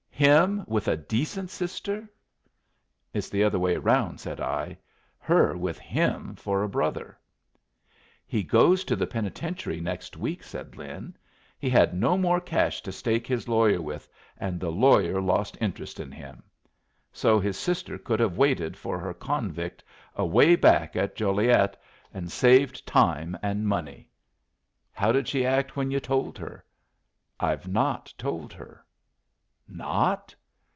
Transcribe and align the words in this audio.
"Him 0.23 0.63
with 0.67 0.87
a 0.87 0.95
decent 0.95 1.49
sister!" 1.49 2.07
"It's 3.11 3.27
the 3.27 3.43
other 3.43 3.57
way 3.57 3.75
round," 3.77 4.19
said 4.19 4.39
I. 4.39 4.77
"Her 5.17 5.57
with 5.57 5.79
him 5.79 6.35
for 6.35 6.61
a 6.61 6.69
brother!" 6.69 7.17
"He 8.27 8.43
goes 8.43 8.83
to 8.83 8.95
the 8.95 9.07
penitentiary 9.07 9.79
this 9.79 10.11
week," 10.15 10.43
said 10.43 10.77
Lin. 10.77 11.15
"He 11.57 11.71
had 11.71 11.95
no 11.95 12.19
more 12.19 12.39
cash 12.39 12.83
to 12.83 12.91
stake 12.91 13.25
his 13.25 13.47
lawyer 13.47 13.81
with, 13.81 14.07
and 14.37 14.59
the 14.59 14.69
lawyer 14.71 15.19
lost 15.19 15.57
interest 15.59 15.99
in 15.99 16.11
him. 16.11 16.43
So 17.11 17.39
his 17.39 17.57
sister 17.57 17.97
could 17.97 18.19
have 18.19 18.37
waited 18.37 18.77
for 18.77 18.99
her 18.99 19.15
convict 19.15 19.83
away 20.15 20.55
back 20.55 20.95
at 20.95 21.15
Joliet, 21.15 21.75
and 22.13 22.31
saved 22.31 22.85
time 22.85 23.35
and 23.41 23.67
money. 23.67 24.07
How 24.93 25.11
did 25.11 25.27
she 25.27 25.47
act 25.47 25.75
when 25.75 25.89
yu' 25.89 25.99
told 25.99 26.37
her?" 26.37 26.63
"I've 27.39 27.67
not 27.67 28.13
told 28.19 28.53
her." 28.53 28.85
"Not? 29.73 30.35